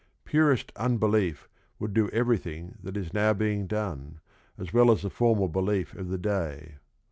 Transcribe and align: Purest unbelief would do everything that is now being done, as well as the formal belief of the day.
Purest 0.25 0.71
unbelief 0.77 1.47
would 1.77 1.93
do 1.93 2.09
everything 2.09 2.75
that 2.81 2.97
is 2.97 3.13
now 3.13 3.35
being 3.35 3.67
done, 3.67 4.19
as 4.57 4.73
well 4.73 4.89
as 4.89 5.03
the 5.03 5.11
formal 5.11 5.47
belief 5.47 5.93
of 5.93 6.09
the 6.09 6.17
day. 6.17 6.77